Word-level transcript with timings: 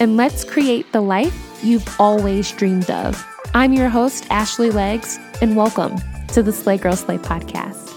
and 0.00 0.16
let's 0.16 0.44
create 0.44 0.90
the 0.92 1.00
life 1.00 1.60
you've 1.62 1.88
always 2.00 2.50
dreamed 2.52 2.90
of. 2.90 3.24
I'm 3.54 3.72
your 3.72 3.88
host, 3.88 4.26
Ashley 4.30 4.70
Legs, 4.70 5.18
and 5.40 5.56
welcome 5.56 5.96
to 6.28 6.42
the 6.42 6.52
Slay 6.52 6.78
Girl 6.78 6.96
Slay 6.96 7.18
podcast. 7.18 7.87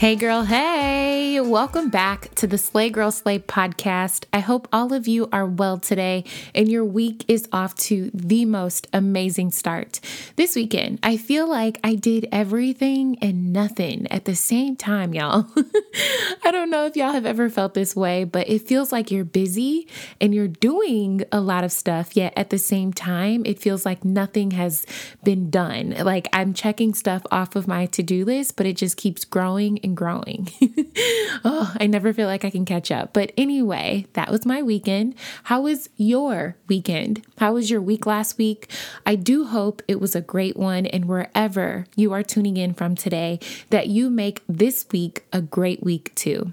Hey, 0.00 0.16
girl, 0.16 0.44
hey, 0.44 1.38
welcome 1.40 1.90
back 1.90 2.34
to 2.36 2.46
the 2.46 2.56
Slay 2.56 2.88
Girl 2.88 3.10
Slay 3.10 3.38
podcast. 3.38 4.24
I 4.32 4.38
hope 4.38 4.66
all 4.72 4.94
of 4.94 5.06
you 5.06 5.28
are 5.30 5.44
well 5.44 5.76
today 5.76 6.24
and 6.54 6.70
your 6.70 6.86
week 6.86 7.26
is 7.28 7.46
off 7.52 7.74
to 7.90 8.10
the 8.14 8.46
most 8.46 8.88
amazing 8.94 9.50
start. 9.50 10.00
This 10.36 10.56
weekend, 10.56 11.00
I 11.02 11.18
feel 11.18 11.46
like 11.46 11.78
I 11.84 11.96
did 11.96 12.26
everything 12.32 13.18
and 13.20 13.52
nothing 13.52 14.10
at 14.10 14.24
the 14.24 14.34
same 14.34 14.74
time, 14.74 15.12
y'all. 15.12 15.48
I 16.44 16.50
don't 16.50 16.70
know 16.70 16.86
if 16.86 16.96
y'all 16.96 17.12
have 17.12 17.26
ever 17.26 17.50
felt 17.50 17.74
this 17.74 17.94
way, 17.94 18.24
but 18.24 18.48
it 18.48 18.66
feels 18.66 18.92
like 18.92 19.10
you're 19.10 19.26
busy 19.26 19.86
and 20.18 20.34
you're 20.34 20.48
doing 20.48 21.24
a 21.30 21.42
lot 21.42 21.62
of 21.62 21.72
stuff, 21.72 22.16
yet 22.16 22.32
at 22.36 22.48
the 22.48 22.56
same 22.56 22.94
time, 22.94 23.42
it 23.44 23.58
feels 23.58 23.84
like 23.84 24.02
nothing 24.02 24.52
has 24.52 24.86
been 25.22 25.50
done. 25.50 25.90
Like 25.90 26.26
I'm 26.32 26.54
checking 26.54 26.94
stuff 26.94 27.20
off 27.30 27.54
of 27.54 27.68
my 27.68 27.84
to 27.84 28.02
do 28.02 28.24
list, 28.24 28.56
but 28.56 28.64
it 28.64 28.78
just 28.78 28.96
keeps 28.96 29.26
growing 29.26 29.78
and 29.89 29.89
growing. 29.94 30.48
oh, 31.44 31.74
I 31.78 31.86
never 31.86 32.12
feel 32.12 32.26
like 32.26 32.44
I 32.44 32.50
can 32.50 32.64
catch 32.64 32.90
up. 32.90 33.12
But 33.12 33.32
anyway, 33.36 34.06
that 34.14 34.30
was 34.30 34.46
my 34.46 34.62
weekend. 34.62 35.14
How 35.44 35.62
was 35.62 35.88
your 35.96 36.56
weekend? 36.68 37.24
How 37.38 37.54
was 37.54 37.70
your 37.70 37.80
week 37.80 38.06
last 38.06 38.38
week? 38.38 38.70
I 39.04 39.14
do 39.14 39.46
hope 39.46 39.82
it 39.88 40.00
was 40.00 40.14
a 40.14 40.20
great 40.20 40.56
one. 40.56 40.86
And 40.86 41.06
wherever 41.06 41.86
you 41.96 42.12
are 42.12 42.22
tuning 42.22 42.56
in 42.56 42.74
from 42.74 42.94
today, 42.94 43.40
that 43.70 43.88
you 43.88 44.10
make 44.10 44.42
this 44.48 44.86
week 44.92 45.24
a 45.32 45.40
great 45.40 45.82
week 45.82 46.14
too. 46.14 46.52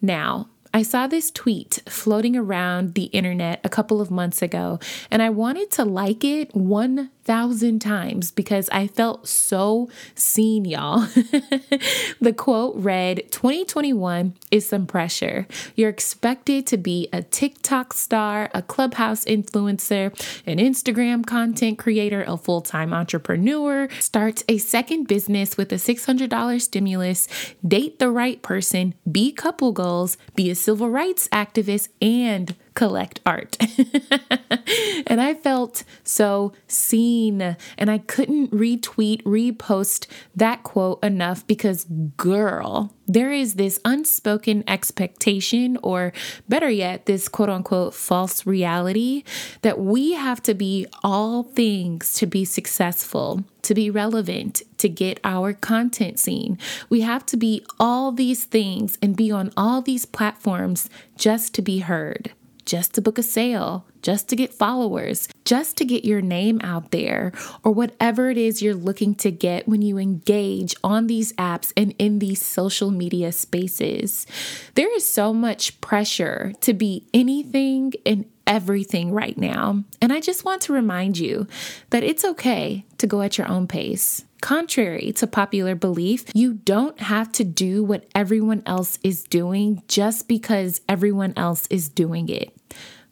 Now, 0.00 0.48
I 0.74 0.82
saw 0.82 1.06
this 1.06 1.30
tweet 1.30 1.78
floating 1.86 2.36
around 2.36 2.94
the 2.94 3.04
internet 3.04 3.60
a 3.62 3.68
couple 3.68 4.00
of 4.00 4.10
months 4.10 4.42
ago, 4.42 4.80
and 5.08 5.22
I 5.22 5.30
wanted 5.30 5.70
to 5.72 5.84
like 5.84 6.24
it 6.24 6.52
one 6.52 7.10
thousand 7.24 7.78
times 7.80 8.30
because 8.30 8.68
I 8.70 8.86
felt 8.86 9.26
so 9.26 9.88
seen, 10.14 10.64
y'all. 10.64 10.98
the 12.20 12.34
quote 12.36 12.76
read 12.76 13.30
2021 13.30 14.34
is 14.50 14.68
some 14.68 14.86
pressure. 14.86 15.46
You're 15.74 15.88
expected 15.88 16.66
to 16.68 16.76
be 16.76 17.08
a 17.12 17.22
TikTok 17.22 17.94
star, 17.94 18.50
a 18.52 18.62
clubhouse 18.62 19.24
influencer, 19.24 20.12
an 20.46 20.58
Instagram 20.58 21.26
content 21.26 21.78
creator, 21.78 22.24
a 22.26 22.36
full 22.36 22.60
time 22.60 22.92
entrepreneur, 22.92 23.88
start 24.00 24.42
a 24.48 24.58
second 24.58 25.08
business 25.08 25.56
with 25.56 25.72
a 25.72 25.76
$600 25.76 26.60
stimulus, 26.60 27.28
date 27.66 27.98
the 27.98 28.10
right 28.10 28.42
person, 28.42 28.94
be 29.10 29.32
couple 29.32 29.72
goals, 29.72 30.16
be 30.34 30.50
a 30.50 30.54
civil 30.64 30.88
rights 30.88 31.28
activist, 31.28 31.88
and 32.00 32.56
collect 32.74 33.20
art. 33.24 33.56
and 35.06 35.20
I 35.20 35.34
felt 35.34 35.84
so 36.02 36.52
seen. 36.66 37.56
And 37.78 37.90
I 37.90 37.98
couldn't 37.98 38.50
retweet, 38.50 39.22
repost 39.22 40.06
that 40.34 40.62
quote 40.62 41.02
enough 41.02 41.46
because, 41.46 41.84
girl, 42.16 42.92
there 43.06 43.32
is 43.32 43.54
this 43.54 43.78
unspoken 43.84 44.64
expectation, 44.66 45.78
or 45.82 46.12
better 46.48 46.70
yet, 46.70 47.06
this 47.06 47.28
quote 47.28 47.50
unquote 47.50 47.94
false 47.94 48.46
reality 48.46 49.24
that 49.62 49.78
we 49.78 50.14
have 50.14 50.42
to 50.42 50.54
be 50.54 50.86
all 51.02 51.42
things 51.42 52.14
to 52.14 52.26
be 52.26 52.44
successful, 52.44 53.44
to 53.62 53.74
be 53.74 53.90
relevant, 53.90 54.62
to 54.78 54.88
get 54.88 55.20
our 55.22 55.52
content 55.52 56.18
seen. 56.18 56.58
We 56.88 57.02
have 57.02 57.26
to 57.26 57.36
be 57.36 57.64
all 57.78 58.10
these 58.10 58.44
things 58.44 58.98
and 59.02 59.16
be 59.16 59.30
on 59.30 59.52
all 59.56 59.82
these 59.82 60.06
platforms 60.06 60.88
just 61.16 61.54
to 61.54 61.62
be 61.62 61.80
heard 61.80 62.32
just 62.66 62.94
to 62.94 63.02
book 63.02 63.18
a 63.18 63.22
sale, 63.22 63.86
just 64.02 64.28
to 64.28 64.36
get 64.36 64.52
followers, 64.52 65.28
just 65.44 65.76
to 65.76 65.84
get 65.84 66.04
your 66.04 66.20
name 66.20 66.60
out 66.62 66.90
there, 66.90 67.32
or 67.62 67.72
whatever 67.72 68.30
it 68.30 68.38
is 68.38 68.62
you're 68.62 68.74
looking 68.74 69.14
to 69.14 69.30
get 69.30 69.68
when 69.68 69.82
you 69.82 69.98
engage 69.98 70.74
on 70.84 71.06
these 71.06 71.32
apps 71.34 71.72
and 71.76 71.94
in 71.98 72.18
these 72.18 72.44
social 72.44 72.90
media 72.90 73.32
spaces. 73.32 74.26
There 74.74 74.94
is 74.94 75.06
so 75.06 75.32
much 75.32 75.80
pressure 75.80 76.52
to 76.60 76.74
be 76.74 77.06
anything 77.14 77.94
and 78.04 78.26
everything 78.46 79.12
right 79.12 79.36
now. 79.36 79.84
And 80.00 80.12
I 80.12 80.20
just 80.20 80.44
want 80.44 80.62
to 80.62 80.72
remind 80.72 81.18
you 81.18 81.46
that 81.90 82.04
it's 82.04 82.24
okay 82.24 82.84
to 82.98 83.06
go 83.06 83.22
at 83.22 83.38
your 83.38 83.48
own 83.48 83.66
pace. 83.66 84.24
Contrary 84.40 85.12
to 85.12 85.26
popular 85.26 85.74
belief, 85.74 86.24
you 86.34 86.52
don't 86.52 87.00
have 87.00 87.32
to 87.32 87.44
do 87.44 87.82
what 87.82 88.06
everyone 88.14 88.62
else 88.66 88.98
is 89.02 89.24
doing 89.24 89.82
just 89.88 90.28
because 90.28 90.82
everyone 90.88 91.32
else 91.36 91.66
is 91.68 91.88
doing 91.88 92.28
it. 92.28 92.54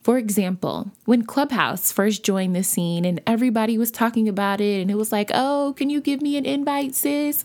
For 0.02 0.18
example, 0.18 0.90
when 1.04 1.24
Clubhouse 1.24 1.92
first 1.92 2.24
joined 2.24 2.56
the 2.56 2.64
scene 2.64 3.04
and 3.04 3.20
everybody 3.24 3.78
was 3.78 3.92
talking 3.92 4.28
about 4.28 4.60
it, 4.60 4.82
and 4.82 4.90
it 4.90 4.96
was 4.96 5.12
like, 5.12 5.30
oh, 5.32 5.74
can 5.76 5.90
you 5.90 6.00
give 6.00 6.20
me 6.20 6.36
an 6.36 6.44
invite, 6.44 6.96
sis? 6.96 7.44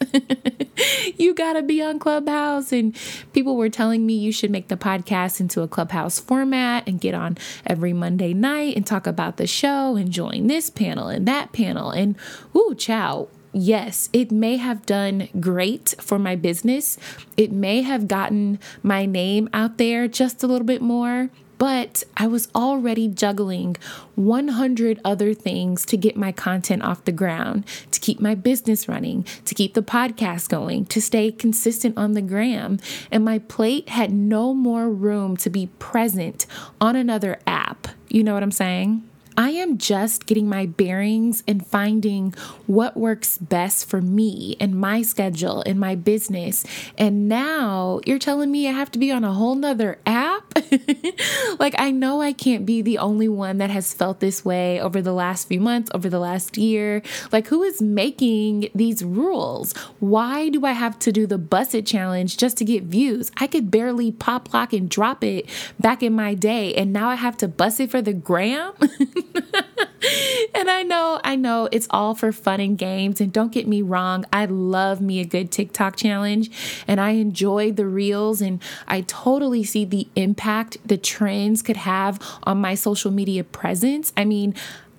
you 1.18 1.36
gotta 1.36 1.62
be 1.62 1.84
on 1.84 2.00
Clubhouse. 2.00 2.72
And 2.72 2.96
people 3.32 3.56
were 3.58 3.70
telling 3.70 4.08
me 4.08 4.16
you 4.16 4.32
should 4.32 4.50
make 4.50 4.70
the 4.70 4.78
podcast 4.78 5.40
into 5.40 5.62
a 5.62 5.68
Clubhouse 5.68 6.20
format 6.20 6.88
and 6.88 7.00
get 7.00 7.14
on 7.14 7.38
every 7.64 7.94
Monday 7.94 8.34
night 8.34 8.76
and 8.76 8.88
talk 8.88 9.06
about 9.06 9.38
the 9.38 9.46
show 9.46 9.96
and 9.96 10.12
join 10.12 10.48
this 10.48 10.72
panel 10.72 11.10
and 11.10 11.28
that 11.28 11.52
panel. 11.52 11.92
And, 11.92 12.16
whoo, 12.54 12.74
chow, 12.74 13.28
yes, 13.54 14.10
it 14.14 14.32
may 14.32 14.58
have 14.58 14.84
done 14.88 15.30
great 15.40 15.94
for 16.00 16.18
my 16.18 16.36
business. 16.36 16.98
It 17.38 17.52
may 17.52 17.84
have 17.84 18.08
gotten 18.08 18.58
my 18.82 19.06
name 19.06 19.48
out 19.54 19.78
there 19.78 20.08
just 20.08 20.44
a 20.44 20.48
little 20.48 20.66
bit 20.66 20.82
more, 20.82 21.30
but 21.58 22.04
I 22.16 22.28
was 22.28 22.48
already 22.54 23.08
juggling 23.08 23.78
100 24.16 25.00
other 25.04 25.34
things 25.34 25.86
to 25.86 25.98
get 25.98 26.16
my 26.16 26.32
content 26.32 26.84
off 26.84 27.06
the 27.06 27.12
ground, 27.12 27.66
to 27.92 28.00
keep 28.00 28.20
my 28.20 28.36
business 28.36 28.88
running, 28.88 29.26
to 29.46 29.56
keep 29.56 29.74
the 29.74 29.84
podcast 29.84 30.50
going, 30.50 30.86
to 30.88 31.02
stay 31.02 31.32
consistent 31.32 31.98
on 31.98 32.14
the 32.14 32.22
gram. 32.22 32.80
And 33.12 33.24
my 33.26 33.40
plate 33.40 33.90
had 33.90 34.12
no 34.12 34.54
more 34.54 34.90
room 34.90 35.38
to 35.38 35.50
be 35.50 35.68
present 35.80 36.46
on 36.80 36.96
another 36.96 37.40
app. 37.46 37.88
You 38.10 38.24
know 38.24 38.34
what 38.34 38.44
I'm 38.44 38.52
saying? 38.52 39.04
I 39.40 39.52
am 39.52 39.78
just 39.78 40.26
getting 40.26 40.50
my 40.50 40.66
bearings 40.66 41.44
and 41.48 41.66
finding 41.66 42.34
what 42.66 42.98
works 42.98 43.38
best 43.38 43.88
for 43.88 44.02
me 44.02 44.58
and 44.60 44.74
my 44.74 45.04
schedule 45.04 45.62
and 45.64 45.80
my 45.80 45.94
business. 45.94 46.66
And 46.98 47.30
now 47.30 48.00
you're 48.04 48.18
telling 48.18 48.52
me 48.52 48.68
I 48.68 48.72
have 48.72 48.90
to 48.92 49.00
be 49.00 49.12
on 49.12 49.24
a 49.24 49.34
whole 49.34 49.54
nother 49.54 50.00
app? 50.08 50.37
like, 51.60 51.76
I 51.78 51.92
know 51.92 52.22
I 52.22 52.34
can't 52.34 52.66
be 52.66 52.82
the 52.82 52.98
only 52.98 53.28
one 53.28 53.58
that 53.58 53.70
has 53.70 53.94
felt 53.94 54.20
this 54.20 54.44
way 54.44 54.80
over 54.80 55.02
the 55.02 55.14
last 55.14 55.48
few 55.48 55.60
months, 55.60 55.90
over 55.94 56.10
the 56.10 56.20
last 56.20 56.58
year. 56.58 57.02
Like, 57.32 57.48
who 57.48 57.64
is 57.64 57.82
making 57.82 58.70
these 58.74 59.04
rules? 59.04 59.74
Why 60.00 60.50
do 60.50 60.66
I 60.66 60.72
have 60.72 61.00
to 61.00 61.12
do 61.12 61.28
the 61.28 61.38
Buss 61.38 61.74
It 61.74 61.86
challenge 61.86 62.38
just 62.38 62.58
to 62.58 62.66
get 62.66 62.84
views? 62.84 63.32
I 63.38 63.48
could 63.48 63.72
barely 63.72 64.12
pop, 64.12 64.54
lock, 64.54 64.74
and 64.74 64.90
drop 64.90 65.24
it 65.24 65.48
back 65.80 66.04
in 66.04 66.14
my 66.14 66.34
day. 66.34 66.74
And 66.74 66.94
now 66.94 67.10
I 67.10 67.16
have 67.16 67.38
to 67.38 67.48
bust 67.48 67.80
it 67.80 67.92
for 67.92 68.02
the 68.02 68.14
gram? 68.14 68.74
and 70.56 70.70
I 70.70 70.84
know, 70.84 71.20
I 71.24 71.36
know 71.36 71.70
it's 71.72 71.88
all 71.90 72.16
for 72.16 72.32
fun 72.32 72.60
and 72.60 72.78
games. 72.78 73.22
And 73.22 73.32
don't 73.32 73.52
get 73.52 73.68
me 73.68 73.82
wrong, 73.82 74.26
I 74.32 74.46
love 74.46 75.02
me 75.02 75.20
a 75.20 75.26
good 75.26 75.52
TikTok 75.52 75.96
challenge 75.96 76.50
and 76.88 77.00
I 77.00 77.12
enjoy 77.12 77.72
the 77.72 77.86
reels 77.86 78.42
and 78.42 78.62
I 78.88 79.02
totally 79.02 79.64
see 79.64 79.86
the 79.86 80.08
impact 80.16 80.78
the 80.86 80.98
trends 80.98 81.62
could 81.62 81.78
have 81.78 82.20
on 82.44 82.60
my 82.60 82.76
social 82.76 83.12
media 83.12 83.44
presence. 83.44 84.14
I 84.16 84.26
mean, 84.26 84.56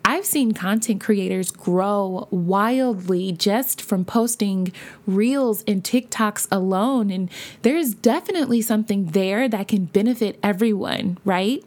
I've 0.09 0.25
seen 0.25 0.53
content 0.53 1.03
creators 1.03 1.51
grow 1.51 2.29
wildly 2.31 3.31
just 3.31 3.83
from 3.83 4.07
posting 4.07 4.73
reels 5.07 5.63
and 5.69 5.85
TikToks 5.85 6.49
alone. 6.51 7.11
And 7.11 7.31
there's 7.61 7.93
definitely 7.93 8.63
something 8.63 9.09
there 9.09 9.51
that 9.51 9.69
can 9.69 9.85
benefit 9.85 10.39
everyone, 10.43 11.19
right? 11.27 11.63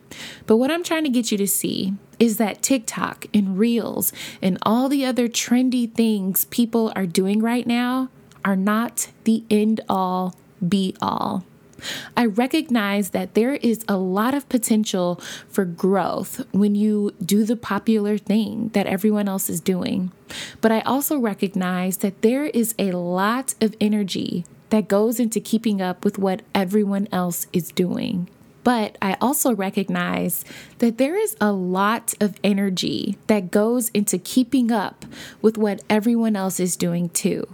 But 0.48 0.58
what 0.58 0.72
I'm 0.72 0.84
trying 0.84 1.04
to 1.04 1.12
get 1.12 1.32
you 1.32 1.38
to 1.38 1.48
see 1.48 1.94
is 2.18 2.38
that 2.38 2.64
TikTok 2.64 3.28
and 3.32 3.60
reels 3.60 4.12
and 4.42 4.58
all 4.64 4.90
the 4.90 5.06
other 5.06 5.28
trendy 5.28 5.94
things 5.94 6.46
people 6.46 6.92
are 6.96 7.06
doing 7.06 7.44
right 7.44 7.68
now 7.68 8.10
are 8.44 8.56
not 8.56 9.10
the 9.24 9.44
end 9.52 9.82
all 9.88 10.34
be 10.68 10.96
all. 11.00 11.46
I 12.16 12.26
recognize 12.26 13.10
that 13.12 13.34
there 13.34 13.56
is 13.56 13.84
a 13.88 13.98
lot 13.98 14.34
of 14.34 14.50
potential 14.50 15.20
for 15.50 15.66
growth 15.66 16.46
when 16.52 16.76
you 16.76 17.14
do 17.24 17.44
the 17.44 17.56
popular 17.56 18.18
thing 18.18 18.70
that 18.70 18.88
everyone 18.88 19.28
else 19.28 19.50
is 19.50 19.62
doing. 19.62 20.12
But 20.62 20.72
I 20.72 20.82
also 20.82 21.18
recognize 21.18 21.98
that 21.98 22.22
there 22.22 22.46
is 22.46 22.74
a 22.80 22.92
lot 22.92 23.56
of 23.62 23.76
energy 23.82 24.46
that 24.70 24.88
goes 24.88 25.20
into 25.20 25.40
keeping 25.40 25.82
up 25.82 26.04
with 26.06 26.18
what 26.18 26.42
everyone 26.56 27.08
else 27.12 27.48
is 27.52 27.72
doing. 27.72 28.30
But 28.64 28.98
I 29.02 29.18
also 29.20 29.54
recognize 29.54 30.46
that 30.78 30.98
there 30.98 31.18
is 31.18 31.36
a 31.42 31.52
lot 31.52 32.14
of 32.22 32.36
energy 32.44 33.18
that 33.28 33.52
goes 33.52 33.90
into 33.90 34.18
keeping 34.18 34.72
up 34.72 35.06
with 35.42 35.58
what 35.58 35.82
everyone 35.90 36.36
else 36.36 36.60
is 36.60 36.76
doing 36.76 37.10
too. 37.10 37.48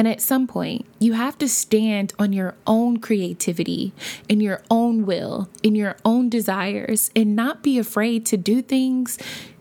And 0.00 0.08
at 0.08 0.22
some 0.22 0.46
point, 0.46 0.86
you 0.98 1.12
have 1.12 1.36
to 1.36 1.46
stand 1.46 2.14
on 2.18 2.32
your 2.32 2.54
own 2.66 3.00
creativity, 3.00 3.92
in 4.30 4.40
your 4.40 4.62
own 4.70 5.04
will, 5.04 5.50
in 5.62 5.74
your 5.74 5.94
own 6.06 6.30
desires, 6.30 7.10
and 7.14 7.36
not 7.36 7.62
be 7.62 7.78
afraid 7.78 8.24
to 8.24 8.38
do 8.38 8.62
things 8.62 9.18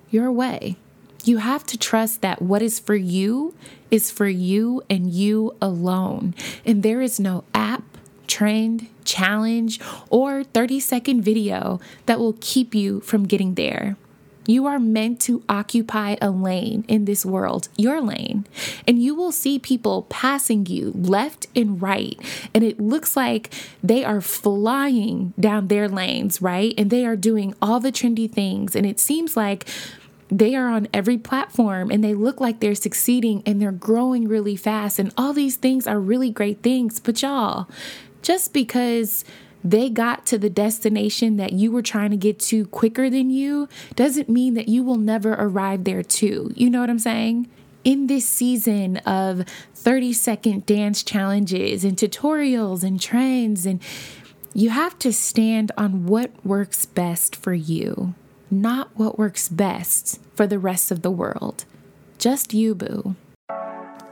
your 0.09 0.31
way. 0.31 0.77
You 1.25 1.39
have 1.39 1.65
to 1.65 1.77
trust 1.77 2.21
that 2.21 2.41
what 2.41 2.61
is 2.61 2.79
for 2.79 2.95
you 2.95 3.53
is 3.91 4.11
for 4.11 4.29
you 4.29 4.81
and 4.89 5.11
you 5.11 5.57
alone. 5.61 6.33
And 6.65 6.83
there 6.83 7.01
is 7.01 7.19
no 7.19 7.43
app, 7.53 7.83
trend, 8.25 8.87
challenge, 9.03 9.81
or 10.09 10.45
30 10.45 10.79
second 10.79 11.21
video 11.21 11.81
that 12.05 12.17
will 12.17 12.37
keep 12.39 12.73
you 12.73 13.01
from 13.01 13.25
getting 13.25 13.55
there. 13.55 13.97
You 14.49 14.65
are 14.65 14.79
meant 14.79 15.21
to 15.21 15.43
occupy 15.47 16.15
a 16.19 16.31
lane 16.31 16.83
in 16.87 17.05
this 17.05 17.23
world, 17.23 17.69
your 17.77 18.01
lane. 18.01 18.47
And 18.87 18.99
you 18.99 19.13
will 19.13 19.31
see 19.31 19.59
people 19.59 20.07
passing 20.09 20.65
you 20.65 20.91
left 20.95 21.45
and 21.55 21.79
right. 21.79 22.19
And 22.51 22.63
it 22.63 22.79
looks 22.79 23.15
like 23.15 23.53
they 23.83 24.03
are 24.03 24.21
flying 24.21 25.35
down 25.39 25.67
their 25.67 25.87
lanes, 25.87 26.41
right? 26.41 26.73
And 26.79 26.89
they 26.89 27.05
are 27.05 27.15
doing 27.15 27.53
all 27.61 27.79
the 27.79 27.91
trendy 27.91 28.27
things. 28.27 28.75
And 28.75 28.87
it 28.87 28.99
seems 28.99 29.37
like 29.37 29.69
they 30.29 30.55
are 30.55 30.69
on 30.69 30.87
every 30.95 31.19
platform 31.19 31.91
and 31.91 32.03
they 32.03 32.15
look 32.15 32.41
like 32.41 32.59
they're 32.59 32.73
succeeding 32.73 33.43
and 33.45 33.61
they're 33.61 33.71
growing 33.71 34.27
really 34.27 34.55
fast. 34.55 34.97
And 34.97 35.13
all 35.15 35.31
these 35.31 35.57
things 35.57 35.85
are 35.85 35.99
really 35.99 36.31
great 36.31 36.63
things. 36.63 36.99
But 36.99 37.21
y'all, 37.21 37.69
just 38.23 38.51
because 38.51 39.23
they 39.63 39.89
got 39.89 40.25
to 40.27 40.37
the 40.37 40.49
destination 40.49 41.37
that 41.37 41.53
you 41.53 41.71
were 41.71 41.81
trying 41.81 42.11
to 42.11 42.17
get 42.17 42.39
to 42.39 42.65
quicker 42.67 43.09
than 43.09 43.29
you 43.29 43.67
doesn't 43.95 44.29
mean 44.29 44.53
that 44.53 44.69
you 44.69 44.83
will 44.83 44.97
never 44.97 45.33
arrive 45.33 45.83
there 45.83 46.03
too. 46.03 46.51
You 46.55 46.69
know 46.69 46.79
what 46.79 46.89
I'm 46.89 46.99
saying? 46.99 47.49
In 47.83 48.07
this 48.07 48.27
season 48.27 48.97
of 48.97 49.45
30 49.75 50.13
second 50.13 50.65
dance 50.65 51.03
challenges 51.03 51.83
and 51.83 51.97
tutorials 51.97 52.83
and 52.83 52.99
trends, 52.99 53.65
and 53.65 53.81
you 54.53 54.69
have 54.69 54.97
to 54.99 55.13
stand 55.13 55.71
on 55.77 56.05
what 56.05 56.31
works 56.45 56.85
best 56.85 57.35
for 57.35 57.53
you, 57.53 58.13
not 58.51 58.89
what 58.95 59.17
works 59.17 59.47
best 59.47 60.19
for 60.35 60.47
the 60.47 60.59
rest 60.59 60.91
of 60.91 61.01
the 61.01 61.11
world. 61.11 61.65
Just 62.17 62.53
you, 62.53 62.75
boo. 62.75 63.15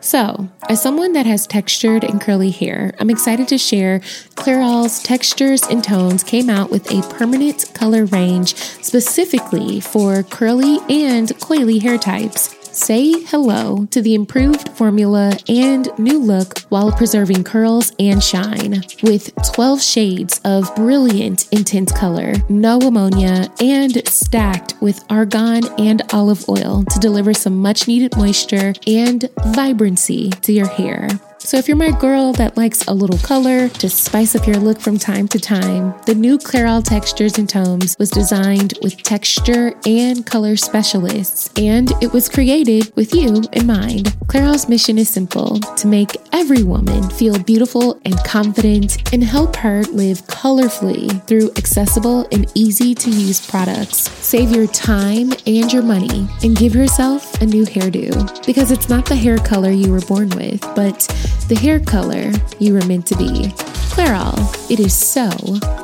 So, 0.08 0.48
as 0.70 0.82
someone 0.82 1.12
that 1.12 1.26
has 1.26 1.46
textured 1.46 2.06
and 2.06 2.22
curly 2.22 2.50
hair, 2.50 2.94
I'm 2.98 3.10
excited 3.10 3.50
to 3.50 3.58
share 3.58 4.00
Clairol's 4.36 5.04
Textures 5.04 5.64
and 5.64 5.84
Tones 5.84 6.24
came 6.24 6.50
out 6.50 6.72
with 6.72 6.90
a 6.90 7.02
permanent 7.14 7.70
color 7.74 8.06
range 8.06 8.56
specifically 8.56 9.82
for 9.82 10.24
curly 10.24 10.78
and 10.90 11.28
coily 11.40 11.82
hair 11.82 11.98
types. 11.98 12.57
Say 12.78 13.24
hello 13.24 13.88
to 13.90 14.04
the 14.04 14.14
improved 14.14 14.70
formula 14.70 15.36
and 15.50 15.90
new 15.98 16.20
look 16.20 16.60
while 16.70 16.92
preserving 16.92 17.44
curls 17.44 17.92
and 17.98 18.24
shine. 18.24 18.84
With 19.02 19.34
12 19.44 19.82
shades 19.82 20.40
of 20.46 20.74
brilliant 20.76 21.52
intense 21.52 21.92
color, 21.92 22.34
no 22.50 22.78
ammonia, 22.78 23.52
and 23.60 24.08
stacked 24.08 24.76
with 24.80 25.04
argan 25.10 25.66
and 25.80 26.04
olive 26.14 26.48
oil 26.48 26.84
to 26.92 27.00
deliver 27.00 27.34
some 27.34 27.58
much 27.58 27.88
needed 27.88 28.16
moisture 28.16 28.74
and 28.86 29.28
vibrancy 29.48 30.30
to 30.30 30.54
your 30.54 30.68
hair. 30.68 31.10
So, 31.40 31.56
if 31.58 31.68
you're 31.68 31.78
my 31.78 31.92
girl 31.92 32.34
that 32.34 32.58
likes 32.58 32.86
a 32.88 32.94
little 32.94 33.20
color 33.20 33.70
to 33.70 33.90
spice 33.90 34.36
up 34.36 34.48
your 34.48 34.58
look 34.58 34.82
from 34.82 34.98
time 34.98 35.28
to 35.30 35.40
time, 35.40 35.94
the 36.06 36.16
new 36.16 36.38
Clairol 36.38 36.84
Textures 36.84 37.38
and 37.38 37.48
Tones 37.48 37.96
was 38.00 38.10
designed 38.10 38.74
with 38.82 39.02
texture 39.04 39.74
and 39.86 40.26
color 40.26 40.58
specialists, 40.58 41.50
and 41.56 41.92
it 42.02 42.12
was 42.12 42.28
created 42.28 42.92
with 42.96 43.14
you 43.14 43.44
in 43.54 43.68
mind. 43.68 44.08
Clairol's 44.26 44.68
mission 44.68 44.98
is 44.98 45.10
simple 45.10 45.60
to 45.60 45.88
make 45.88 46.18
every 46.34 46.64
woman 46.64 47.08
feel 47.12 47.38
beautiful 47.40 48.02
and 48.04 48.18
confident 48.26 49.14
and 49.14 49.24
help 49.24 49.56
her 49.58 49.84
live 49.84 50.24
colorfully 50.28 51.26
through 51.28 51.52
accessible 51.56 52.28
and 52.32 52.52
easy 52.56 52.94
to 52.96 53.10
use 53.10 53.46
products. 53.48 54.10
Save 54.26 54.52
your 54.52 54.68
time 54.68 55.32
and 55.46 55.72
your 55.72 55.84
money 55.84 56.28
and 56.44 56.58
give 56.58 56.76
yourself 56.76 57.40
a 57.42 57.46
new 57.46 57.64
hairdo 57.64 58.46
because 58.46 58.72
it's 58.72 58.90
not 58.90 59.06
the 59.06 59.16
hair 59.16 59.38
color 59.38 59.72
you 59.72 59.92
were 59.92 60.02
born 60.02 60.30
with, 60.32 60.60
but 60.76 61.08
the 61.48 61.56
hair 61.56 61.80
color 61.80 62.32
you 62.60 62.74
were 62.74 62.86
meant 62.86 63.06
to 63.08 63.16
be. 63.16 63.54
Clairol, 63.94 64.38
it 64.70 64.80
is 64.80 64.94
so 64.94 65.30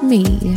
me. 0.06 0.56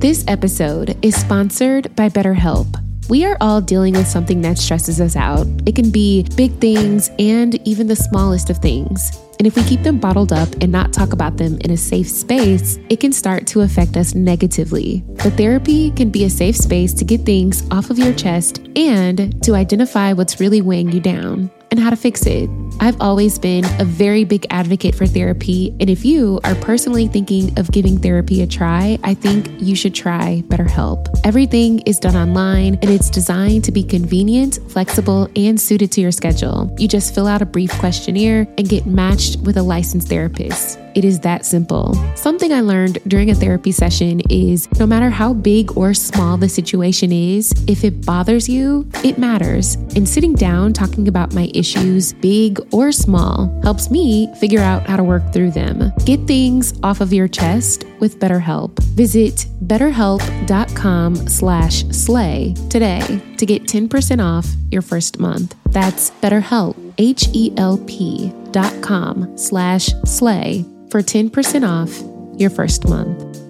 This 0.00 0.24
episode 0.26 0.96
is 1.02 1.14
sponsored 1.14 1.94
by 1.94 2.08
BetterHelp. 2.08 2.89
We 3.10 3.24
are 3.24 3.36
all 3.40 3.60
dealing 3.60 3.94
with 3.94 4.06
something 4.06 4.40
that 4.42 4.56
stresses 4.56 5.00
us 5.00 5.16
out. 5.16 5.44
It 5.66 5.74
can 5.74 5.90
be 5.90 6.28
big 6.36 6.52
things 6.60 7.10
and 7.18 7.56
even 7.66 7.88
the 7.88 7.96
smallest 7.96 8.50
of 8.50 8.58
things. 8.58 9.18
And 9.40 9.48
if 9.48 9.56
we 9.56 9.64
keep 9.64 9.82
them 9.82 9.98
bottled 9.98 10.32
up 10.32 10.48
and 10.60 10.70
not 10.70 10.92
talk 10.92 11.12
about 11.12 11.36
them 11.36 11.58
in 11.62 11.72
a 11.72 11.76
safe 11.76 12.08
space, 12.08 12.78
it 12.88 13.00
can 13.00 13.10
start 13.10 13.48
to 13.48 13.62
affect 13.62 13.96
us 13.96 14.14
negatively. 14.14 15.02
But 15.24 15.32
therapy 15.32 15.90
can 15.90 16.10
be 16.10 16.22
a 16.22 16.30
safe 16.30 16.54
space 16.54 16.94
to 16.94 17.04
get 17.04 17.22
things 17.22 17.68
off 17.72 17.90
of 17.90 17.98
your 17.98 18.14
chest 18.14 18.60
and 18.76 19.42
to 19.42 19.56
identify 19.56 20.12
what's 20.12 20.38
really 20.38 20.60
weighing 20.60 20.92
you 20.92 21.00
down 21.00 21.50
and 21.70 21.80
how 21.80 21.90
to 21.90 21.96
fix 21.96 22.26
it. 22.26 22.48
I've 22.80 23.00
always 23.00 23.38
been 23.38 23.64
a 23.78 23.84
very 23.84 24.24
big 24.24 24.46
advocate 24.50 24.94
for 24.94 25.06
therapy, 25.06 25.74
and 25.80 25.90
if 25.90 26.04
you 26.04 26.40
are 26.44 26.54
personally 26.56 27.08
thinking 27.08 27.58
of 27.58 27.70
giving 27.70 27.98
therapy 27.98 28.42
a 28.42 28.46
try, 28.46 28.98
I 29.04 29.14
think 29.14 29.50
you 29.60 29.74
should 29.74 29.94
try 29.94 30.42
BetterHelp. 30.48 31.08
Everything 31.24 31.80
is 31.80 31.98
done 31.98 32.16
online 32.16 32.76
and 32.76 32.90
it's 32.90 33.10
designed 33.10 33.64
to 33.64 33.72
be 33.72 33.82
convenient, 33.82 34.58
flexible, 34.68 35.28
and 35.36 35.60
suited 35.60 35.92
to 35.92 36.00
your 36.00 36.12
schedule. 36.12 36.74
You 36.78 36.88
just 36.88 37.14
fill 37.14 37.26
out 37.26 37.42
a 37.42 37.46
brief 37.46 37.70
questionnaire 37.78 38.46
and 38.56 38.68
get 38.68 38.86
matched 38.86 39.40
with 39.40 39.56
a 39.56 39.62
licensed 39.62 40.08
therapist. 40.08 40.78
It 40.94 41.04
is 41.04 41.20
that 41.20 41.46
simple. 41.46 41.94
Something 42.16 42.52
I 42.52 42.62
learned 42.62 42.98
during 43.06 43.30
a 43.30 43.34
therapy 43.34 43.70
session 43.70 44.20
is 44.28 44.68
no 44.78 44.86
matter 44.86 45.08
how 45.08 45.34
big 45.34 45.76
or 45.76 45.94
small 45.94 46.36
the 46.36 46.48
situation 46.48 47.12
is, 47.12 47.52
if 47.68 47.84
it 47.84 48.04
bothers 48.04 48.48
you, 48.48 48.88
it 49.04 49.16
matters. 49.16 49.74
And 49.94 50.08
sitting 50.08 50.34
down 50.34 50.72
talking 50.72 51.06
about 51.06 51.32
my 51.32 51.48
issues, 51.60 52.12
big 52.14 52.58
or 52.72 52.90
small, 52.90 53.48
helps 53.62 53.90
me 53.90 54.32
figure 54.40 54.60
out 54.70 54.88
how 54.88 54.96
to 54.96 55.04
work 55.04 55.32
through 55.32 55.52
them. 55.52 55.92
Get 56.04 56.26
things 56.26 56.72
off 56.82 57.00
of 57.00 57.12
your 57.12 57.28
chest 57.28 57.84
with 58.00 58.18
BetterHelp. 58.18 58.78
Visit 58.96 59.46
betterhelp.com 59.66 61.16
slash 61.28 61.84
slay 61.90 62.54
today 62.70 63.20
to 63.36 63.46
get 63.46 63.64
10% 63.64 64.24
off 64.24 64.46
your 64.70 64.82
first 64.82 65.20
month. 65.20 65.54
That's 65.66 66.10
BetterHelp, 66.22 66.76
H-E-L-P 66.98 68.32
dot 68.50 68.82
com 68.82 69.38
slash 69.38 69.86
slay 70.04 70.64
for 70.90 71.02
10% 71.02 71.68
off 71.68 71.92
your 72.40 72.50
first 72.50 72.88
month. 72.88 73.40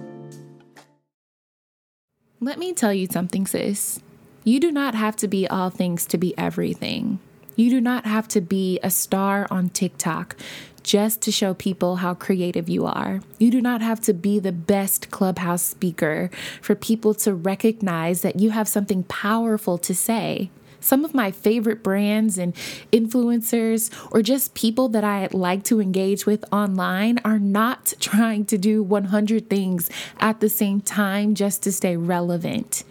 Let 2.39 2.57
me 2.57 2.73
tell 2.73 2.93
you 2.93 3.07
something, 3.07 3.45
sis. 3.45 3.99
You 4.43 4.59
do 4.59 4.71
not 4.71 4.95
have 4.95 5.15
to 5.17 5.27
be 5.27 5.47
all 5.47 5.69
things 5.69 6.07
to 6.07 6.17
be 6.17 6.35
everything. 6.37 7.19
You 7.61 7.69
do 7.69 7.79
not 7.79 8.07
have 8.07 8.27
to 8.29 8.41
be 8.41 8.79
a 8.81 8.89
star 8.89 9.47
on 9.51 9.69
TikTok 9.69 10.35
just 10.81 11.21
to 11.21 11.31
show 11.31 11.53
people 11.53 11.97
how 11.97 12.15
creative 12.15 12.67
you 12.67 12.87
are. 12.87 13.21
You 13.37 13.51
do 13.51 13.61
not 13.61 13.83
have 13.83 14.01
to 14.01 14.15
be 14.15 14.39
the 14.39 14.51
best 14.51 15.11
clubhouse 15.11 15.61
speaker 15.61 16.31
for 16.59 16.73
people 16.73 17.13
to 17.13 17.35
recognize 17.35 18.23
that 18.23 18.39
you 18.39 18.49
have 18.49 18.67
something 18.67 19.03
powerful 19.03 19.77
to 19.77 19.93
say. 19.93 20.49
Some 20.79 21.05
of 21.05 21.13
my 21.13 21.29
favorite 21.29 21.83
brands 21.83 22.39
and 22.39 22.55
influencers, 22.91 23.91
or 24.11 24.23
just 24.23 24.55
people 24.55 24.89
that 24.89 25.03
I 25.03 25.27
like 25.31 25.63
to 25.65 25.79
engage 25.79 26.25
with 26.25 26.43
online, 26.51 27.19
are 27.23 27.37
not 27.37 27.93
trying 27.99 28.45
to 28.45 28.57
do 28.57 28.81
100 28.81 29.51
things 29.51 29.87
at 30.19 30.39
the 30.39 30.49
same 30.49 30.81
time 30.81 31.35
just 31.35 31.61
to 31.61 31.71
stay 31.71 31.95
relevant. 31.95 32.83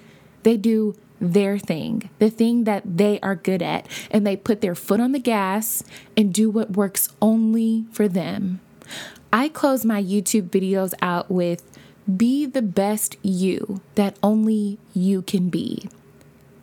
They 0.44 0.56
do 0.56 0.94
their 1.20 1.58
thing, 1.58 2.08
the 2.18 2.30
thing 2.30 2.64
that 2.64 2.82
they 2.96 3.20
are 3.20 3.34
good 3.34 3.62
at, 3.62 3.86
and 4.10 4.26
they 4.26 4.36
put 4.36 4.60
their 4.60 4.74
foot 4.74 5.00
on 5.00 5.12
the 5.12 5.18
gas 5.18 5.84
and 6.16 6.32
do 6.32 6.50
what 6.50 6.72
works 6.72 7.08
only 7.20 7.84
for 7.92 8.08
them. 8.08 8.60
I 9.32 9.48
close 9.48 9.84
my 9.84 10.02
YouTube 10.02 10.48
videos 10.48 10.94
out 11.00 11.30
with 11.30 11.62
be 12.16 12.46
the 12.46 12.62
best 12.62 13.16
you 13.22 13.80
that 13.94 14.18
only 14.22 14.78
you 14.94 15.22
can 15.22 15.48
be. 15.50 15.88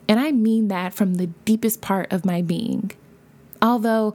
And 0.10 0.20
I 0.20 0.32
mean 0.32 0.68
that 0.68 0.94
from 0.94 1.16
the 1.16 1.28
deepest 1.28 1.82
part 1.82 2.12
of 2.12 2.26
my 2.26 2.42
being. 2.42 2.92
Although 3.62 4.14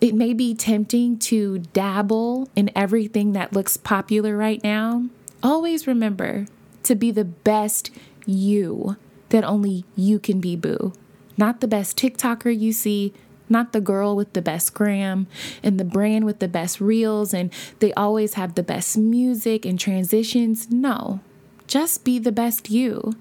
It 0.00 0.14
may 0.14 0.32
be 0.32 0.54
tempting 0.54 1.18
to 1.20 1.58
dabble 1.58 2.48
in 2.54 2.70
everything 2.76 3.32
that 3.32 3.52
looks 3.52 3.76
popular 3.76 4.36
right 4.36 4.62
now. 4.62 5.06
Always 5.42 5.86
remember 5.86 6.46
to 6.84 6.94
be 6.94 7.10
the 7.10 7.24
best 7.24 7.90
you 8.24 8.96
that 9.30 9.44
only 9.44 9.84
you 9.96 10.18
can 10.18 10.40
be, 10.40 10.56
boo. 10.56 10.92
Not 11.36 11.60
the 11.60 11.68
best 11.68 11.96
TikToker 11.96 12.56
you 12.56 12.72
see, 12.72 13.12
not 13.48 13.72
the 13.72 13.80
girl 13.80 14.16
with 14.16 14.32
the 14.32 14.42
best 14.42 14.74
gram 14.74 15.26
and 15.62 15.78
the 15.78 15.84
brand 15.84 16.24
with 16.24 16.38
the 16.38 16.48
best 16.48 16.80
reels 16.80 17.32
and 17.32 17.52
they 17.78 17.92
always 17.94 18.34
have 18.34 18.54
the 18.54 18.62
best 18.62 18.98
music 18.98 19.64
and 19.64 19.78
transitions. 19.78 20.70
No, 20.70 21.20
just 21.66 22.04
be 22.04 22.18
the 22.18 22.32
best 22.32 22.70
you. 22.70 23.14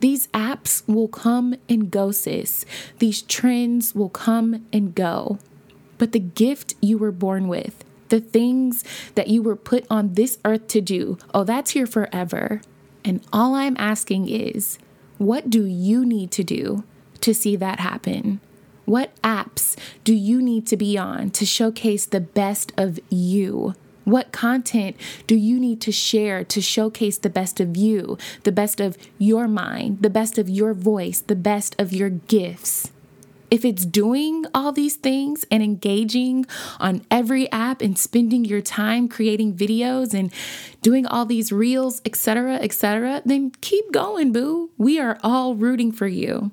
These 0.00 0.28
apps 0.28 0.82
will 0.88 1.08
come 1.08 1.56
and 1.68 1.90
go, 1.90 2.10
sis. 2.10 2.64
These 2.98 3.22
trends 3.22 3.94
will 3.94 4.08
come 4.08 4.66
and 4.72 4.94
go. 4.94 5.38
But 5.98 6.12
the 6.12 6.20
gift 6.20 6.74
you 6.80 6.96
were 6.96 7.12
born 7.12 7.48
with, 7.48 7.84
the 8.08 8.20
things 8.20 8.82
that 9.14 9.28
you 9.28 9.42
were 9.42 9.56
put 9.56 9.84
on 9.90 10.14
this 10.14 10.38
earth 10.44 10.66
to 10.68 10.80
do, 10.80 11.18
oh, 11.34 11.44
that's 11.44 11.72
here 11.72 11.86
forever. 11.86 12.62
And 13.04 13.20
all 13.32 13.54
I'm 13.54 13.76
asking 13.78 14.28
is, 14.30 14.78
what 15.20 15.50
do 15.50 15.66
you 15.66 16.06
need 16.06 16.30
to 16.30 16.42
do 16.42 16.82
to 17.20 17.34
see 17.34 17.54
that 17.54 17.78
happen? 17.78 18.40
What 18.86 19.14
apps 19.20 19.76
do 20.02 20.14
you 20.14 20.40
need 20.40 20.66
to 20.68 20.78
be 20.78 20.96
on 20.96 21.28
to 21.32 21.44
showcase 21.44 22.06
the 22.06 22.22
best 22.22 22.72
of 22.78 22.98
you? 23.10 23.74
What 24.04 24.32
content 24.32 24.96
do 25.26 25.34
you 25.36 25.60
need 25.60 25.82
to 25.82 25.92
share 25.92 26.42
to 26.44 26.62
showcase 26.62 27.18
the 27.18 27.28
best 27.28 27.60
of 27.60 27.76
you, 27.76 28.16
the 28.44 28.50
best 28.50 28.80
of 28.80 28.96
your 29.18 29.46
mind, 29.46 30.00
the 30.00 30.08
best 30.08 30.38
of 30.38 30.48
your 30.48 30.72
voice, 30.72 31.20
the 31.20 31.36
best 31.36 31.76
of 31.78 31.92
your 31.92 32.08
gifts? 32.08 32.90
If 33.50 33.64
it's 33.64 33.84
doing 33.84 34.46
all 34.54 34.72
these 34.72 34.96
things 34.96 35.44
and 35.50 35.62
engaging 35.62 36.46
on 36.78 37.02
every 37.10 37.50
app 37.50 37.82
and 37.82 37.98
spending 37.98 38.44
your 38.44 38.60
time 38.60 39.08
creating 39.08 39.54
videos 39.54 40.14
and 40.14 40.32
doing 40.82 41.04
all 41.06 41.26
these 41.26 41.50
reels, 41.50 42.00
etc., 42.04 42.56
etc., 42.56 43.22
then 43.24 43.52
keep 43.60 43.90
going, 43.92 44.32
boo. 44.32 44.70
We 44.78 45.00
are 45.00 45.18
all 45.22 45.54
rooting 45.56 45.90
for 45.90 46.06
you. 46.06 46.52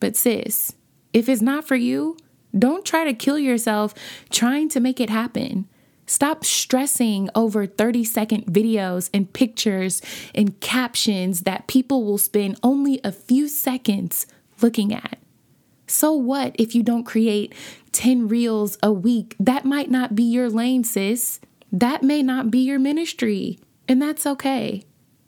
But 0.00 0.16
sis, 0.16 0.74
if 1.12 1.28
it's 1.28 1.40
not 1.40 1.66
for 1.66 1.76
you, 1.76 2.16
don't 2.56 2.84
try 2.84 3.04
to 3.04 3.14
kill 3.14 3.38
yourself 3.38 3.94
trying 4.30 4.68
to 4.70 4.80
make 4.80 5.00
it 5.00 5.10
happen. 5.10 5.66
Stop 6.06 6.44
stressing 6.44 7.30
over 7.34 7.66
30 7.66 8.04
second 8.04 8.46
videos 8.46 9.08
and 9.14 9.32
pictures 9.32 10.02
and 10.34 10.60
captions 10.60 11.42
that 11.42 11.66
people 11.66 12.04
will 12.04 12.18
spend 12.18 12.58
only 12.62 13.00
a 13.02 13.10
few 13.10 13.48
seconds 13.48 14.26
looking 14.60 14.92
at. 14.92 15.18
So, 15.86 16.12
what 16.12 16.56
if 16.58 16.74
you 16.74 16.82
don't 16.82 17.04
create 17.04 17.54
10 17.92 18.28
reels 18.28 18.78
a 18.82 18.92
week? 18.92 19.36
That 19.38 19.64
might 19.64 19.90
not 19.90 20.14
be 20.14 20.24
your 20.24 20.48
lane, 20.48 20.84
sis. 20.84 21.40
That 21.70 22.02
may 22.02 22.22
not 22.22 22.50
be 22.50 22.60
your 22.60 22.78
ministry, 22.78 23.58
and 23.88 24.00
that's 24.00 24.26
okay. 24.26 24.84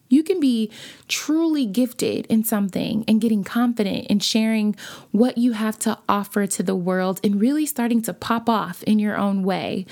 You 0.09 0.23
can 0.23 0.39
be 0.39 0.71
truly 1.09 1.67
gifted 1.67 2.27
in 2.27 2.45
something 2.45 3.05
and 3.09 3.21
getting 3.21 3.43
confident 3.43 4.07
in 4.07 4.21
sharing 4.21 4.77
what 5.11 5.37
you 5.37 5.53
have 5.53 5.79
to 5.81 5.99
offer 6.09 6.47
to 6.47 6.63
the 6.63 6.77
world 6.77 7.21
and 7.25 7.41
really 7.41 7.67
starting 7.67 8.03
to 8.03 8.15
pop 8.15 8.49
off 8.49 8.83
in 8.85 8.99
your 8.99 9.17
own 9.17 9.43
way. 9.43 9.85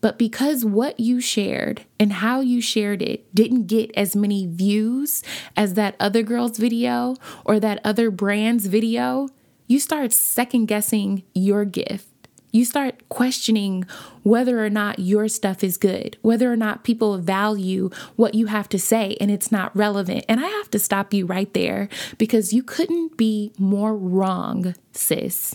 But 0.00 0.18
because 0.18 0.64
what 0.64 0.98
you 0.98 1.20
shared 1.20 1.84
and 1.98 2.14
how 2.14 2.40
you 2.40 2.60
shared 2.60 3.02
it 3.02 3.32
didn't 3.34 3.66
get 3.66 3.92
as 3.96 4.16
many 4.16 4.46
views 4.46 5.22
as 5.56 5.74
that 5.74 5.94
other 6.00 6.22
girl's 6.22 6.58
video 6.58 7.16
or 7.44 7.60
that 7.60 7.80
other 7.84 8.10
brand's 8.10 8.66
video, 8.66 9.28
you 9.70 9.78
start 9.78 10.12
second 10.12 10.66
guessing 10.66 11.22
your 11.32 11.64
gift 11.64 12.06
you 12.52 12.64
start 12.64 13.08
questioning 13.08 13.84
whether 14.24 14.64
or 14.64 14.70
not 14.70 14.98
your 14.98 15.28
stuff 15.28 15.62
is 15.62 15.76
good, 15.76 16.16
whether 16.22 16.52
or 16.52 16.56
not 16.56 16.82
people 16.82 17.16
value 17.18 17.90
what 18.16 18.34
you 18.34 18.46
have 18.46 18.68
to 18.70 18.78
say 18.78 19.16
and 19.20 19.30
it's 19.30 19.52
not 19.52 19.74
relevant. 19.76 20.24
And 20.28 20.40
I 20.40 20.48
have 20.48 20.68
to 20.70 20.80
stop 20.80 21.14
you 21.14 21.26
right 21.26 21.54
there 21.54 21.88
because 22.18 22.52
you 22.52 22.64
couldn't 22.64 23.16
be 23.16 23.52
more 23.56 23.96
wrong, 23.96 24.74
sis. 24.90 25.54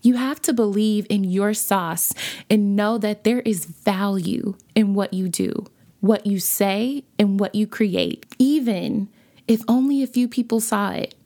You 0.00 0.14
have 0.14 0.40
to 0.42 0.52
believe 0.52 1.08
in 1.10 1.24
your 1.24 1.54
sauce 1.54 2.14
and 2.48 2.76
know 2.76 2.98
that 2.98 3.24
there 3.24 3.40
is 3.40 3.64
value 3.64 4.56
in 4.76 4.94
what 4.94 5.12
you 5.12 5.28
do, 5.28 5.66
what 5.98 6.24
you 6.24 6.38
say, 6.38 7.02
and 7.18 7.40
what 7.40 7.56
you 7.56 7.66
create, 7.66 8.24
even 8.38 9.08
if 9.48 9.62
only 9.66 10.04
a 10.04 10.06
few 10.06 10.28
people 10.28 10.60
saw 10.60 10.92
it. 10.92 11.16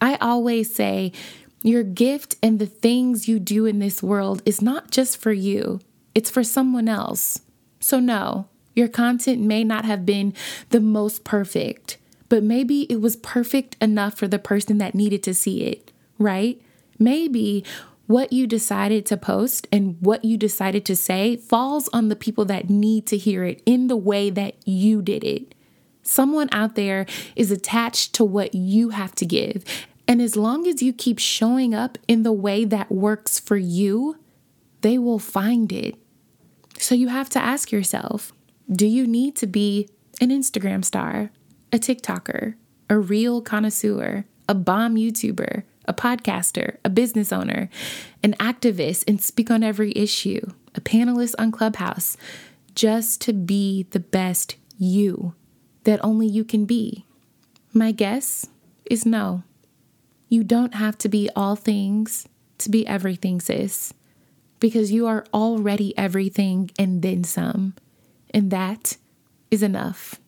I 0.00 0.16
always 0.16 0.72
say, 0.74 1.12
your 1.64 1.82
gift 1.82 2.36
and 2.42 2.58
the 2.58 2.66
things 2.66 3.26
you 3.26 3.40
do 3.40 3.64
in 3.64 3.78
this 3.78 4.02
world 4.02 4.42
is 4.44 4.60
not 4.60 4.90
just 4.90 5.16
for 5.16 5.32
you, 5.32 5.80
it's 6.14 6.30
for 6.30 6.44
someone 6.44 6.88
else. 6.88 7.40
So, 7.80 7.98
no, 7.98 8.48
your 8.74 8.86
content 8.86 9.40
may 9.40 9.64
not 9.64 9.86
have 9.86 10.04
been 10.04 10.34
the 10.68 10.80
most 10.80 11.24
perfect, 11.24 11.96
but 12.28 12.42
maybe 12.42 12.82
it 12.82 13.00
was 13.00 13.16
perfect 13.16 13.76
enough 13.80 14.14
for 14.18 14.28
the 14.28 14.38
person 14.38 14.76
that 14.78 14.94
needed 14.94 15.22
to 15.22 15.32
see 15.32 15.62
it, 15.62 15.90
right? 16.18 16.60
Maybe 16.98 17.64
what 18.06 18.30
you 18.30 18.46
decided 18.46 19.06
to 19.06 19.16
post 19.16 19.66
and 19.72 19.96
what 20.00 20.22
you 20.22 20.36
decided 20.36 20.84
to 20.84 20.96
say 20.96 21.36
falls 21.36 21.88
on 21.94 22.08
the 22.08 22.16
people 22.16 22.44
that 22.44 22.68
need 22.68 23.06
to 23.06 23.16
hear 23.16 23.44
it 23.44 23.62
in 23.64 23.86
the 23.86 23.96
way 23.96 24.28
that 24.28 24.54
you 24.66 25.00
did 25.00 25.24
it. 25.24 25.54
Someone 26.02 26.50
out 26.52 26.74
there 26.74 27.06
is 27.34 27.50
attached 27.50 28.12
to 28.14 28.24
what 28.24 28.54
you 28.54 28.90
have 28.90 29.14
to 29.14 29.24
give, 29.24 29.64
and 30.06 30.20
as 30.20 30.36
long 30.36 30.66
as 30.66 30.82
you 30.82 30.92
keep 30.92 31.18
showing 31.18 31.74
up 31.74 31.98
in 32.06 32.22
the 32.22 32.32
way 32.32 32.64
that 32.64 32.92
works 32.92 33.38
for 33.38 33.56
you, 33.56 34.18
they 34.82 34.98
will 34.98 35.18
find 35.18 35.72
it. 35.72 35.96
So 36.78 36.94
you 36.94 37.08
have 37.08 37.30
to 37.30 37.38
ask 37.42 37.72
yourself 37.72 38.32
do 38.70 38.86
you 38.86 39.06
need 39.06 39.36
to 39.36 39.46
be 39.46 39.88
an 40.20 40.30
Instagram 40.30 40.84
star, 40.84 41.30
a 41.72 41.78
TikToker, 41.78 42.54
a 42.88 42.98
reel 42.98 43.42
connoisseur, 43.42 44.24
a 44.48 44.54
bomb 44.54 44.96
YouTuber, 44.96 45.64
a 45.86 45.94
podcaster, 45.94 46.78
a 46.84 46.90
business 46.90 47.32
owner, 47.32 47.68
an 48.22 48.34
activist, 48.34 49.04
and 49.06 49.20
speak 49.22 49.50
on 49.50 49.62
every 49.62 49.92
issue, 49.92 50.40
a 50.74 50.80
panelist 50.80 51.34
on 51.38 51.52
Clubhouse, 51.52 52.16
just 52.74 53.20
to 53.22 53.32
be 53.32 53.86
the 53.90 54.00
best 54.00 54.56
you 54.78 55.34
that 55.84 56.02
only 56.02 56.26
you 56.26 56.44
can 56.44 56.64
be? 56.64 57.04
My 57.72 57.92
guess 57.92 58.46
is 58.90 59.04
no. 59.04 59.42
You 60.28 60.44
don't 60.44 60.74
have 60.74 60.98
to 60.98 61.08
be 61.08 61.30
all 61.36 61.56
things 61.56 62.26
to 62.58 62.70
be 62.70 62.86
everything, 62.86 63.40
sis, 63.40 63.92
because 64.60 64.92
you 64.92 65.06
are 65.06 65.24
already 65.32 65.96
everything 65.98 66.70
and 66.78 67.02
then 67.02 67.24
some. 67.24 67.74
And 68.32 68.50
that 68.50 68.96
is 69.50 69.62
enough. 69.62 70.20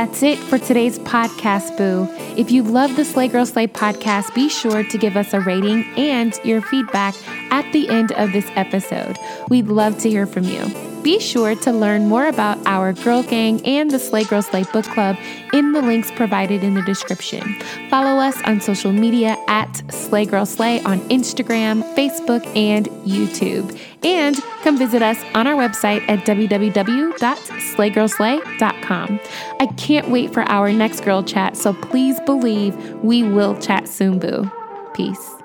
That's 0.00 0.22
it 0.22 0.38
for 0.38 0.56
today's 0.58 0.98
podcast, 1.00 1.76
Boo. 1.76 2.08
If 2.34 2.50
you 2.50 2.62
love 2.62 2.96
the 2.96 3.04
Slay 3.04 3.28
Girl 3.28 3.44
Slay 3.44 3.66
podcast, 3.66 4.34
be 4.34 4.48
sure 4.48 4.82
to 4.82 4.96
give 4.96 5.14
us 5.14 5.34
a 5.34 5.40
rating 5.40 5.84
and 5.94 6.40
your 6.42 6.62
feedback 6.62 7.14
at 7.52 7.70
the 7.74 7.86
end 7.90 8.10
of 8.12 8.32
this 8.32 8.50
episode. 8.56 9.18
We'd 9.50 9.66
love 9.66 9.98
to 9.98 10.08
hear 10.08 10.24
from 10.24 10.44
you. 10.44 10.64
Be 11.02 11.20
sure 11.20 11.54
to 11.54 11.72
learn 11.72 12.08
more 12.08 12.28
about 12.28 12.58
our 12.66 12.94
Girl 12.94 13.22
Gang 13.22 13.60
and 13.66 13.90
the 13.90 13.98
Slay 13.98 14.24
Girl 14.24 14.40
Slay 14.40 14.64
Book 14.72 14.86
Club 14.86 15.18
in 15.52 15.72
the 15.72 15.82
links 15.82 16.10
provided 16.10 16.64
in 16.64 16.72
the 16.72 16.82
description. 16.82 17.60
Follow 17.90 18.22
us 18.22 18.40
on 18.44 18.62
social 18.62 18.92
media 18.92 19.36
at 19.50 19.92
Slay 19.92 20.24
Girl 20.24 20.46
Slay 20.46 20.80
on 20.82 21.00
Instagram, 21.10 21.82
Facebook, 21.94 22.46
and 22.56 22.86
YouTube. 23.04 23.78
And 24.02 24.36
come 24.62 24.78
visit 24.78 25.02
us 25.02 25.22
on 25.34 25.46
our 25.46 25.56
website 25.56 26.02
at 26.08 26.20
www.slaygirlslay.com. 26.20 29.20
I 29.60 29.66
can't 29.76 30.08
wait 30.08 30.32
for 30.32 30.40
our 30.44 30.72
next 30.72 31.04
girl 31.04 31.22
chat, 31.22 31.54
so 31.56 31.74
please 31.74 32.18
believe 32.20 32.74
we 33.02 33.22
will 33.22 33.60
chat 33.60 33.86
soon, 33.88 34.18
boo. 34.18 34.50
Peace. 34.94 35.39